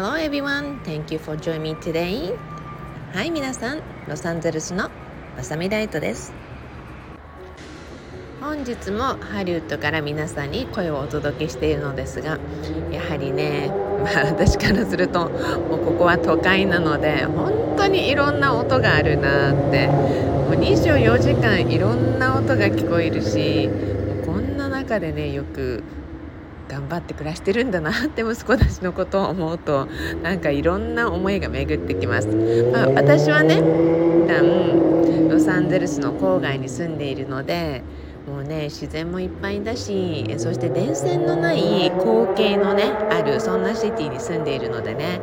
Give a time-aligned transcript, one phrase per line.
[0.00, 2.32] Hello everyone, thank you for joining me today.
[3.12, 4.92] はい皆さん、ロサンゼルスの
[5.36, 6.32] まさみライトです
[8.40, 12.38] 本日もハリウッドから皆さんに声をお届けしているのですが
[12.92, 13.72] やはりね、
[14.04, 19.88] まあ、私からするともうここは都会なので本当にいろんな音があるなって。
[19.88, 23.68] もう24時間いろんな音が聞こえるし
[24.24, 25.82] こんな中でねよく
[26.68, 29.86] 頑張って暮らしてるんだなって息子たちのことを思うと
[30.22, 37.82] なんかいろんな思いが巡ってきます、まあ、私はね普段ロサンゼルスの郊外に住んでいるので
[38.26, 45.20] もうね自然もいっぱいだしそして電線のない光景のねあるそんなシティに住んでいるのでね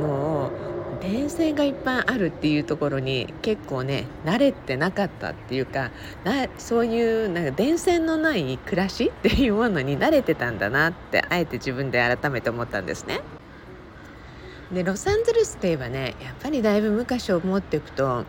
[0.00, 5.90] もう電線がいっぱいあるっていうところに結構ね慣れてなかったっていうか
[6.24, 13.20] なそういうなんか電線のない暮らしっていうものに慣れてたんだなってあえて自分で改めて思ったんですね。
[14.72, 18.26] でロサンゼルスといえばねやっぱりだいぶ昔を持っていくと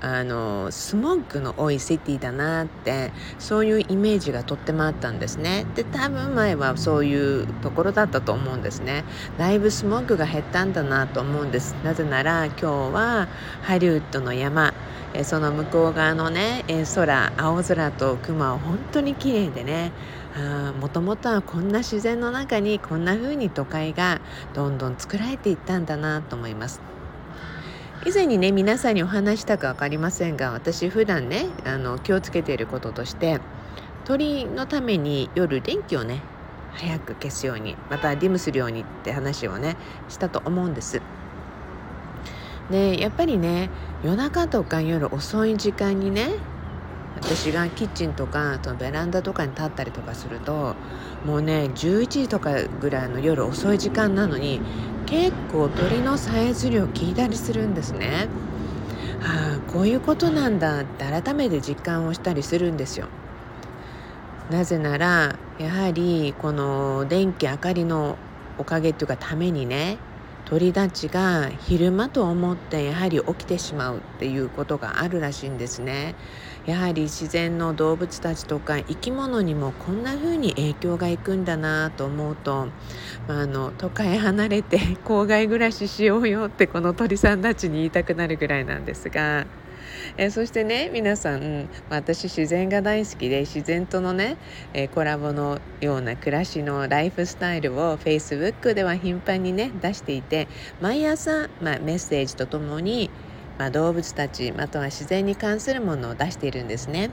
[0.00, 5.66] あのスモークの多いシティだなってそういうイメージがとってもあったんですね。
[5.74, 9.04] で多分前はそういうところだったと思うんですね。
[9.38, 11.74] だいぶスモークが減ったんだなと思うんです。
[11.84, 13.28] なぜなら今日は
[13.62, 14.74] ハリウッドの山。
[15.14, 19.92] えその向こう側のねえ空青空と雲は本当に綺麗でね。
[20.78, 24.20] もともとはこんな自然の中にこんな風に都会が
[24.52, 26.95] どんどん作られていったんだなと思います。
[28.06, 33.40] 以前にね皆さんにお話したか分かりませんが私普段ねあの気をつけていることとして
[34.04, 36.20] 鳥のために夜電気をね
[36.74, 39.76] 早く消すようにまたディムするようにって話をね
[40.08, 41.02] したと思うんです。
[42.70, 43.70] でやっぱりね
[44.04, 46.28] 夜中とか夜遅い時間にね
[47.16, 50.76] 私がキッチンとかそのベランダとかに立ったりとかすると
[51.24, 54.60] もうね11時とかぐらいの夜遅い時間なのに
[55.06, 58.28] 結構鳥のさえずりを聞いたりするんですね。
[59.20, 63.08] はあこういうことなんだって改めて実感をしたりするんですよ。
[64.48, 68.18] なぜならやはりこの電気明かりの
[68.58, 69.98] おかげっていうかためにね
[70.44, 76.14] 鳥たちが昼間と思ってやはり起きてしまうっていうことがあるらしいんですね。
[76.66, 82.66] やはり自然の動物たちとか生き物にもこんな風に影響がいくんだなと思うと、
[83.28, 89.46] まあ、あの都会離れて郊外暮らししようよってこの鳥さんたちに言いたくなるぐらいなんですが。
[90.18, 94.36] えそしてね皆さん、私自然が大好きで自然とのね、
[94.72, 100.48] えコラボのような暮らしのライフスタイルを Facebook では頻繁にね出していて
[100.80, 103.10] 毎朝、まあ、メッセージとともに
[103.58, 107.10] まあ、動物たちまたは自然に関するものを出しているんですね。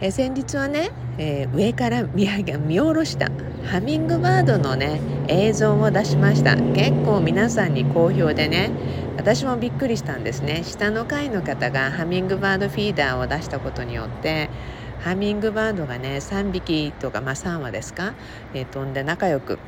[0.00, 3.30] え先日はね、えー、上から見上げ見下ろした
[3.64, 6.56] ハミングバードのね映像を出しました。
[6.56, 8.70] 結構皆さんに好評でね
[9.16, 10.62] 私もびっくりしたんですね。
[10.62, 14.48] 下の階の方がハミングバードフィーダーを出したことによって
[15.00, 18.14] ハミングバードがね3匹とかまあ3羽ですか、
[18.54, 19.58] えー、飛んで仲良く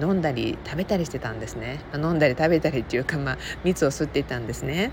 [0.00, 1.80] 飲んだり食べたりしてたんですね。
[1.94, 4.90] 飲んだり食べたりっていうかまあ蜜を吸っていたんですね。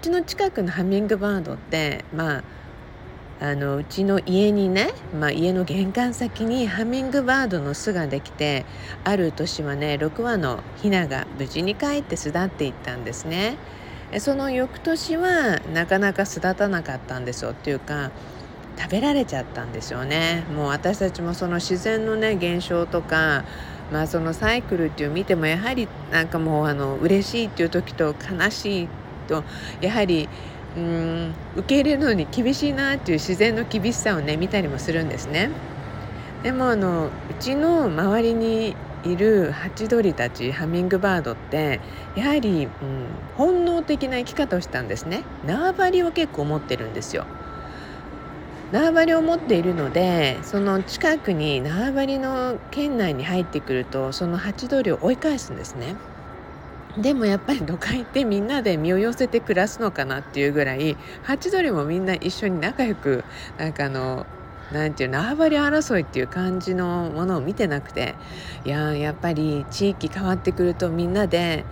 [0.00, 2.44] うちの近くのハミングバードってまあ
[3.40, 8.64] あのうちの家にね、まあ、家の玄関先にハミングバードの巣ができて
[9.02, 13.56] ある年はね6羽のヒナが無事に帰って巣立っていったんですね。
[14.18, 17.50] その翌年はなかなか巣立たなかったんですよ。
[17.50, 18.12] っていうか
[18.78, 20.44] 食べられちゃったんですよね。
[20.54, 23.44] もう私たちもその自然のね現象とか
[23.92, 28.88] まあそのサイクルっていう見てもやはりなんかもうあの嬉しいっていう時と悲しい
[29.28, 29.44] と
[29.80, 30.28] やはり
[30.76, 35.50] うん受け入れるのに厳しいなっていう自然の厳しさをね見たりもするんですね。
[36.42, 41.80] でもあのうちの周りにいるハチドリたちハミングバードって
[42.16, 42.70] やはり、うん、
[43.36, 45.24] 本能的な生き方をしたんですね。
[45.46, 47.26] 縄張りを結構持ってるんですよ。
[48.72, 56.00] 縄張りを持っているのでその近くに縄張りの圏内に入ってくるとそのハチドリを追い返すんですね。
[56.96, 63.26] でもやっぱり都会ってみんなで身を寄せて暮らすのかなっていうぐらいハチドリもみんな一緒に仲良く
[63.56, 64.26] なんかあの
[64.70, 68.18] なんていう縄張り争いっていう感じのものを見てなくて
[68.64, 71.68] いややっぱり地域変わってくるとみんなで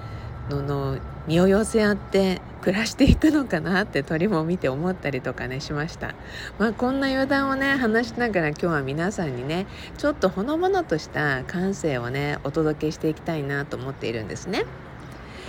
[0.49, 6.15] のの身を寄せ合って暮らしていくのかなって鳥も見て思ったりとかねしました
[6.59, 14.65] まあこんな余談をね話しながら今日は皆さんにねちょっとほのぼのとした感性をねお届けしていきたいなと思っているんですね。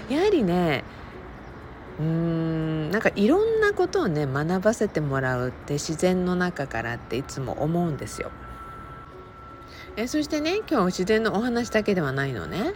[0.10, 0.84] やはりね
[2.00, 8.32] うーんなんかいろんなことをね学ばせてもらうって自然の中からっていつも思うんですよ。
[9.98, 12.74] えそしてね今日自然のお話だけではないのね。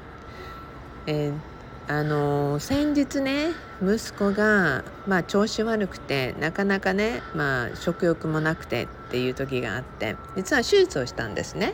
[1.08, 1.55] えー
[1.88, 3.52] あの先日ね
[3.82, 11.74] 息子が、まあ、調子悪くてなかなかね、まあ、食欲もなくてっていう時があって実は手術をしたんですね。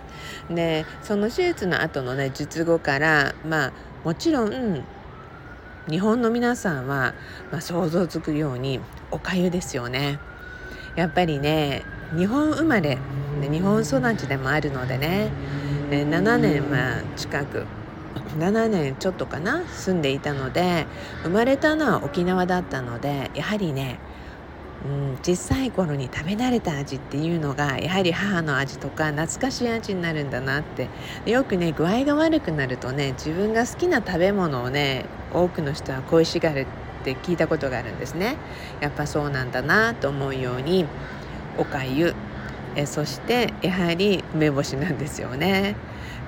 [0.50, 3.74] でその手術の後のね術後からまあ
[4.04, 4.84] もちろん
[5.90, 7.14] 日本の皆さんは、
[7.52, 8.82] まあ、想像つくように
[9.12, 10.20] おかゆですよね。
[10.96, 11.84] やっぱりね
[12.18, 12.98] 日本生まれ
[13.42, 15.32] 日本育ちでもあるのでね
[15.90, 17.66] 7年まあ近く
[18.38, 20.86] 7年ちょっとかな住んでいたので
[21.24, 24.00] 生まれたのは沖縄だったのでやはりね、
[24.86, 30.88] うん、小さい頃に食べ慣れた味っていうのがやはり母の味とか懐かしい味になるんだなって
[31.26, 36.68] よくね具合が悪くなるとね自分が好きな食べ物をね多くの人は恋しがる
[37.02, 38.38] って聞いたことがあるんですね。
[38.80, 40.86] やっぱそうなんだなと思うように
[41.58, 42.14] おかゆ
[42.76, 45.76] えそしてやはり梅干しなんですよね。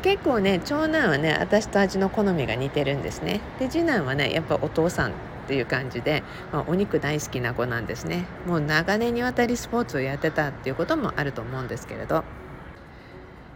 [0.01, 3.41] 結構ね長男はね私と味の好みが似てるんですね。
[3.59, 5.13] で次男はねやっぱお父さんっ
[5.47, 8.25] ていう感じで、まあ、お肉大好きな子なんですね。
[8.45, 12.23] もう長年にわたりスポーツをやってたっていうこともあると思うんですけれど。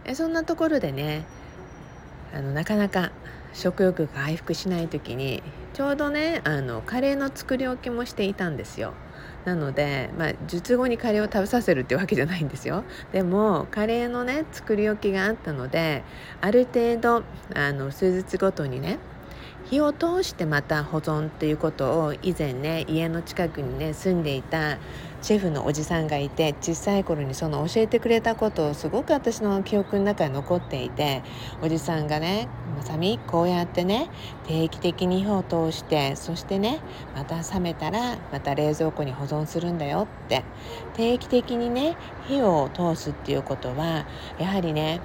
[0.04, 1.24] えそんなところでね
[2.34, 3.12] あのなかなか
[3.58, 5.42] 食欲が回復しない時に
[5.74, 8.94] ちょうどねあのカレーの作り置きもしていたんですよ。
[9.44, 16.02] なので、まあ、術後にカレーを食べさせるってわけじゃないんですよでもカレーのね作り置きがあったので
[16.42, 17.22] ある程度
[17.54, 18.98] あの数日ごとにね
[19.70, 24.78] 火を通してまた保存っていうことを以前ね家の近くにね住んでいた
[25.20, 31.22] シェフのおじさんがいて小さい頃にその教えてくれたことをすごく私の記憶の中に残っていて
[31.60, 32.48] おじさんがね
[32.78, 34.08] 「まさみこうやってね
[34.46, 36.80] 定期的に火を通してそしてね
[37.14, 40.44] また冷めたらまた冷蔵庫に保存するんだよ」って
[40.94, 44.06] 定期的にね火を通すっていうことは
[44.38, 45.00] やはりね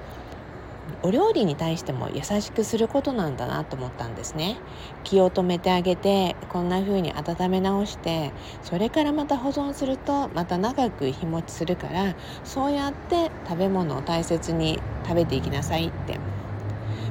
[1.02, 4.58] お料理に対しても優しくすることなんだなと思ったんですね。
[5.04, 8.32] 気を止めてあげてこんな風に温め直して
[8.62, 16.20] それからまた保存するとまた長く日持ちするからそうやって食べ物を大切に食べていきなさいって。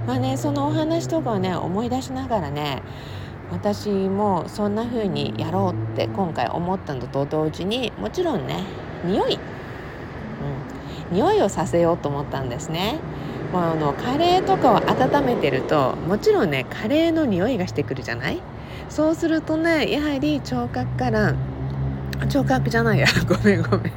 [0.07, 2.83] まあねそのお話とかをね思い出しながらね
[3.53, 8.65] 私もそんな風にやろうって今回思ったのと同時にもちろんね
[9.05, 9.39] 匂い、
[11.11, 12.99] うん、匂いをさせようと思ったんですね。
[13.53, 18.41] まあ、あのカレーとかを温めてるともちろんねカレーの匂いがしてくるじゃない？
[18.89, 21.35] そうするとねやはり聴覚から
[22.29, 23.93] 聴覚じゃないや ごめんごめん。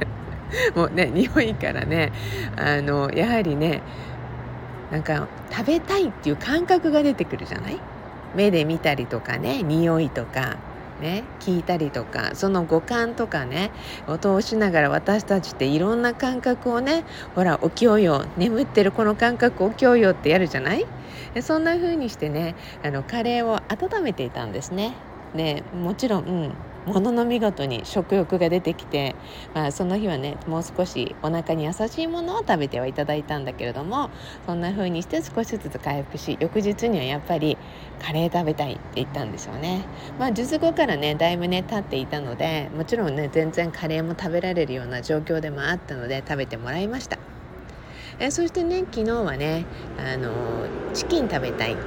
[0.74, 2.12] もうね匂いからね
[2.56, 3.82] あのやはりね
[4.90, 7.78] なんか食べたいっていう感覚が出てくるじゃない？
[8.34, 10.56] 目で見たりとかね匂いとか。
[11.00, 13.70] ね聞いたりとかその五感とかね
[14.06, 17.04] を通しながら私たちっていろんな感覚をね
[17.34, 20.84] ほらお経よ眠ってるこの感覚お経よってやるじゃない？
[21.42, 24.96] そんな風にしてねあのカレーを温めていたんですね。
[25.34, 29.14] ねもちろん、うんものの見事に食欲が出てきて、
[29.54, 34.10] まあ、その日はねもう少しお腹に優しいものを食べてはいただいたんだけれども
[34.46, 37.58] そんな風にして少しずつ回復し翌日にはやっぱり
[38.00, 39.84] カレー食べたいって言ったんですよね。
[40.18, 47.18] まあ術後からねだいぶね経っていたのでもちろんね全然カレーも食べられるような状況でもあったので食べてもらいました。
[48.18, 49.66] えそしてね昨日はね
[49.98, 50.30] あの
[50.94, 51.78] チキン食べたいで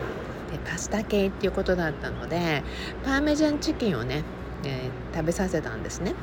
[0.65, 2.63] パスタ系っていうことだったので
[3.03, 4.23] パーメジャンチキンをね
[4.63, 6.13] えー、食べさせたんですね。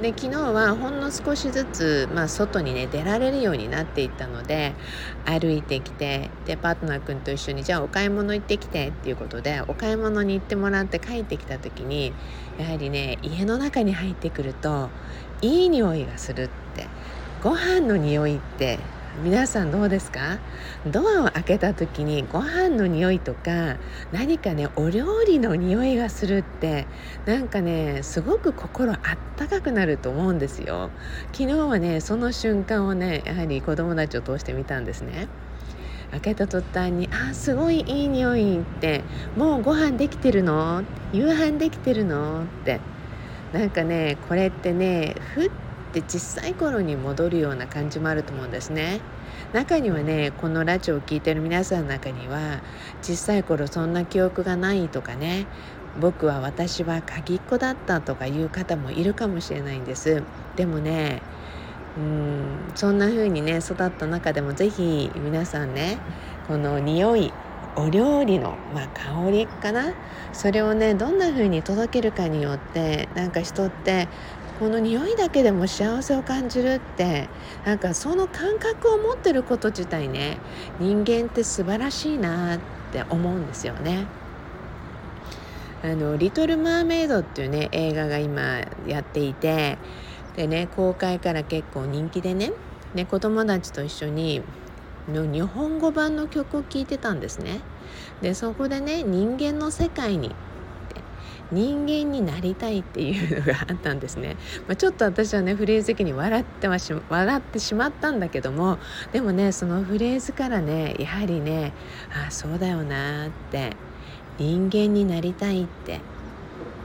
[0.00, 4.74] で昨日はほんの少しずつ、まあ、外にね出られるようになっていったので
[5.24, 12.12] 歩いてきてでパートナー君と一緒にじゃあお買い物行ってきてっていうことでお買い物に行ってもらって帰ってきた時に
[12.58, 14.90] やはりね家の中に入ってくると
[15.40, 16.88] いい匂いがするって
[17.42, 18.78] ご飯の匂いって
[19.22, 20.38] 皆さんどうですか？
[20.84, 23.78] ドアを開けた時にご飯の匂いとか
[24.12, 26.86] 何かねお料理の匂いがするって
[27.24, 28.98] なんかねすごく心あっ
[29.36, 30.90] たかくなると思うんですよ。
[31.32, 35.28] 昨日はねその瞬間をねやはり子供たちを通してみたんですね。
[36.10, 39.02] 開けた途端に「あすごいいい匂い」って
[39.34, 40.84] 「もうご飯できてるの？
[41.12, 42.80] 夕飯できてるの?」って
[43.52, 45.50] なんかねこれってねふっ
[45.90, 49.00] って小さい頃に戻るような感じもあると思うんですね。
[49.52, 52.60] 中にはねこのラジオを聴いてる皆さんの中には
[53.02, 55.46] 小さい頃そんな記憶がないとかね
[56.00, 60.22] 僕は私は鍵っ子だったとかいう方もいるかもしれないんです
[60.56, 61.22] でもね
[61.96, 65.98] うんそんな風にね育った中でも是非皆さんね
[66.48, 67.32] この匂い
[67.76, 69.92] お料理の、まあ、香りかな？
[70.32, 74.08] それをねどんな風に届けるかによってなんか人って
[74.58, 77.28] この匂いだけでも幸せを感じるって
[77.64, 80.38] なんかその感覚を持ってること自体ね
[80.80, 82.58] 人間って素晴らしいなっ
[82.92, 84.06] て思うんですよね。
[85.82, 89.76] あの「リトル・マーメイド」っていうね映画が今やっていて
[90.36, 92.52] でね公開から結構人気でね
[92.94, 94.42] ね子供たちと一緒に
[95.06, 97.60] の日本語版の曲を聴いてたんですね。
[98.22, 100.34] でそこでね人間の世界に
[101.52, 104.36] 人間になりたいっていうのがあったんですね、
[104.66, 108.78] まあ、ちょっと私はねフレーズ的に笑ってはし笑ってしまったんだけども
[109.12, 111.72] でもねそのフレーズからねやはりね
[112.26, 113.76] あそうだよなって
[114.38, 116.00] 人間になりたいって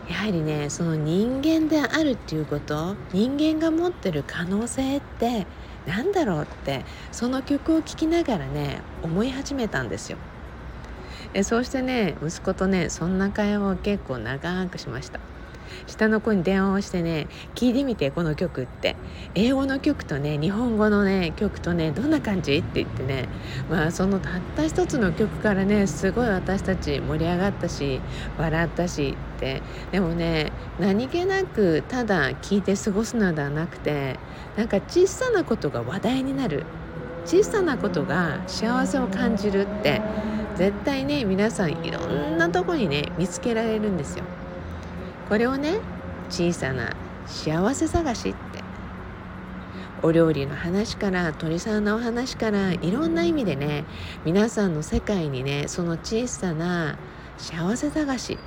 [0.10, 5.48] やはりねその人間であるっていうこと人間が持ってる可能性って
[5.86, 10.18] 何だろうってその曲を聴きながらね思い始めたんですよ。
[11.34, 15.22] えそうしてね息子とねそんな会話を結構長くしました。
[15.88, 19.00] 下の子に電話をしてね聞いてみてこの曲って。
[19.36, 23.32] 英語の曲とね日本語のね曲とねどんな感じって言ってね。
[23.70, 28.04] まあそのたった一つの曲からねすごい私たち盛り上がったし
[28.36, 29.64] 笑ったしって。
[29.92, 34.22] でもね何気なくただ聞いて過ごすのではなくて
[34.56, 36.70] なんか小さなことが話題になる。
[37.24, 40.06] 小さなことが幸せを感じるって。
[40.62, 44.24] 絶対ね皆さんいろんなとこにね見つけられるんですよ。
[45.28, 45.80] これをね
[46.30, 48.38] 小さな幸せ探しって
[50.04, 53.86] お料理の話から鳥さんのお話からいろんな意味でね
[54.24, 57.00] 皆さんの世界にねその小さな
[57.40, 58.38] 幸せ探し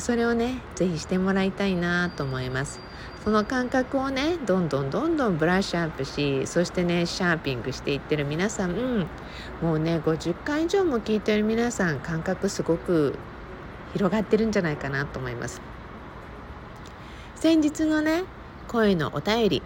[0.00, 2.82] それをね是非してもらいたいなと思います。
[3.26, 9.06] その感覚をねどんどんどんどんブラッシュアップしそしてねシャーピングしていってる皆さん、うん、
[9.60, 13.18] もうね50回以上も聞いてる皆さん感覚すごく
[13.94, 15.60] 広がってるんじゃないかなと思います。
[17.34, 18.22] 先日のね
[18.68, 19.62] 声のお便り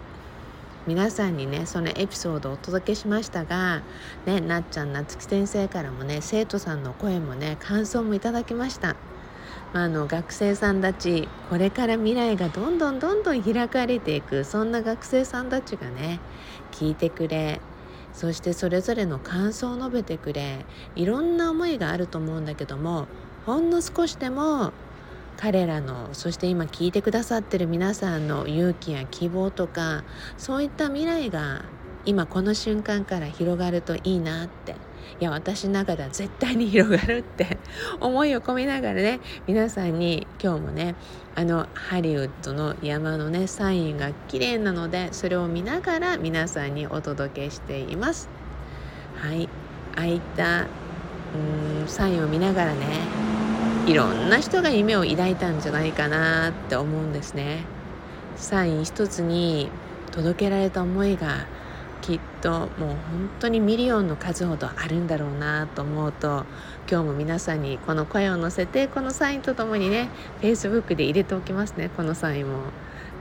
[0.87, 3.83] 皆さんにねそのエピソードをお届けしましたが
[4.25, 8.95] ねなっちゃんなつき先生からもね生徒さんの声もね感想もいただきました。
[9.73, 16.19] あの学生さんたちこれから未来がどんどんどんどん開かれていくそんな学生さんたちがね
[16.71, 17.61] 聞いてくれ
[18.13, 23.07] そしてそれぞれの感想を述べてくれいろんな思いがあると思うんだけども
[23.45, 24.73] ほんの少しでも
[25.37, 30.03] 彼らのそして今聞いてくださってる皆さんの勇気や希望とか
[30.37, 31.63] そういった未来が
[32.05, 34.75] 今この瞬間から広がるといいなって
[35.19, 37.57] いや私の中では絶対に広がるって
[37.99, 40.95] 思いを込めながらね皆さんに今日もね
[41.35, 48.29] あのハリウッドの山のねサインが綺麗なのでそれを見ながら皆さんにお届けしています。
[49.17, 49.47] はい
[49.95, 52.77] あいたうんサインを見ながらね
[53.85, 57.65] いろんな人が夢を抱いたんじゃないかなって思うんですね。
[58.35, 59.69] サイン一つに
[60.11, 61.45] 届けられた思いが
[62.01, 62.97] きっともう本
[63.39, 66.45] 当に million の数ほどあるんだろうなと思うと
[66.89, 70.09] 今日も皆さんにこの声を載せてこのサインとともにね
[70.41, 72.59] Facebook で入れておきますねこのサインも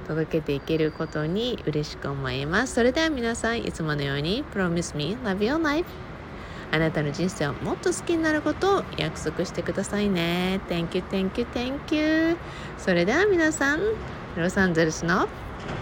[0.08, 2.74] 届けていけることに嬉しく思います。
[2.74, 5.86] それでは皆さんいつものように Promise me love your life
[6.72, 10.60] あなたの人生をもっと好きになることを約束してくださいね。
[10.68, 12.36] Thank you, thank you, thank you
[12.78, 13.80] それでは皆さん
[14.36, 15.28] ロサンゼルスの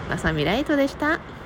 [0.09, 1.38] まさみライトでした。